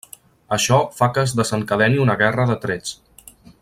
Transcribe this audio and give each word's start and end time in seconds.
Això 0.55 0.79
fa 1.01 1.09
que 1.17 1.27
es 1.29 1.35
desencadeni 1.41 2.03
una 2.07 2.19
guerra 2.25 2.49
de 2.53 2.59
trets. 2.67 2.99